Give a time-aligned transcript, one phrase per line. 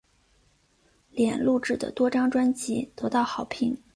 [1.11, 3.77] 莲录制的多张专辑得到好评。